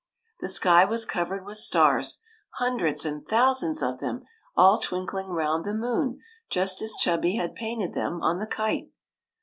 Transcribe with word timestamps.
The 0.39 0.47
sky 0.49 0.83
was 0.83 1.05
covered 1.05 1.45
with 1.45 1.59
stars, 1.59 2.21
hundreds 2.55 3.05
and 3.05 3.23
thousands 3.23 3.83
of 3.83 3.99
them, 3.99 4.23
all 4.57 4.79
twinkling 4.79 5.27
round 5.27 5.63
the 5.63 5.75
moon 5.75 6.19
just 6.49 6.81
as 6.81 6.95
Chubby 6.95 7.35
had 7.35 7.53
painted 7.53 7.93
them 7.93 8.19
on 8.19 8.39
the 8.39 8.47
kite. 8.47 8.89